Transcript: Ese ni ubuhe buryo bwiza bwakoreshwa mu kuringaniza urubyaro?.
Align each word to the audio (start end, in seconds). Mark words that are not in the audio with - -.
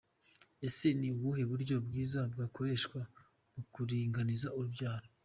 Ese 0.67 0.87
ni 0.99 1.07
ubuhe 1.15 1.43
buryo 1.51 1.75
bwiza 1.85 2.19
bwakoreshwa 2.31 2.99
mu 3.53 3.61
kuringaniza 3.73 4.47
urubyaro?. 4.57 5.07